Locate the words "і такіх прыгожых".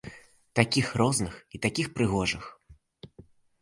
1.59-2.53